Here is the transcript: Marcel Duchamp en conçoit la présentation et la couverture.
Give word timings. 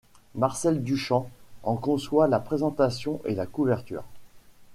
Marcel 0.33 0.81
Duchamp 0.83 1.29
en 1.61 1.75
conçoit 1.75 2.27
la 2.27 2.39
présentation 2.39 3.21
et 3.23 3.35
la 3.35 3.45
couverture. 3.45 4.03